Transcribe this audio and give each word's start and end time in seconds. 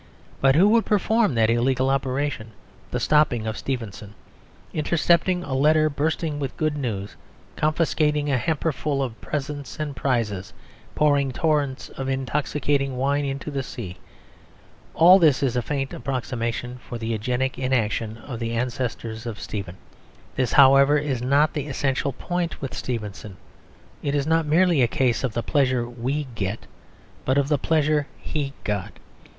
But 0.41 0.55
who 0.55 0.67
would 0.69 0.83
perform 0.83 1.35
that 1.35 1.51
illegal 1.51 1.91
operation: 1.91 2.53
the 2.89 2.99
stopping 2.99 3.45
of 3.45 3.55
Stevenson? 3.55 4.15
Intercepting 4.73 5.43
a 5.43 5.53
letter 5.53 5.91
bursting 5.91 6.39
with 6.39 6.57
good 6.57 6.75
news, 6.75 7.15
confiscating 7.55 8.27
a 8.31 8.37
hamper 8.39 8.71
full 8.71 9.03
of 9.03 9.21
presents 9.21 9.79
and 9.79 9.95
prizes, 9.95 10.53
pouring 10.95 11.31
torrents 11.31 11.89
of 11.89 12.09
intoxicating 12.09 12.97
wine 12.97 13.25
into 13.25 13.51
the 13.51 13.61
sea, 13.61 13.97
all 14.95 15.19
this 15.19 15.43
is 15.43 15.55
a 15.55 15.61
faint 15.61 15.93
approximation 15.93 16.79
for 16.79 16.97
the 16.97 17.05
Eugenic 17.09 17.59
inaction 17.59 18.17
of 18.17 18.39
the 18.39 18.53
ancestors 18.53 19.27
of 19.27 19.39
Stevenson. 19.39 19.79
This, 20.35 20.53
however, 20.53 20.97
is 20.97 21.21
not 21.21 21.53
the 21.53 21.67
essential 21.67 22.11
point; 22.13 22.59
with 22.59 22.73
Stevenson 22.73 23.37
it 24.01 24.15
is 24.15 24.25
not 24.25 24.47
merely 24.47 24.81
a 24.81 24.87
case 24.87 25.23
of 25.23 25.33
the 25.33 25.43
pleasure 25.43 25.87
we 25.87 26.25
get, 26.33 26.65
but 27.23 27.37
of 27.37 27.49
the 27.49 27.59
pleasure 27.59 28.07
he 28.17 28.53
got. 28.63 28.93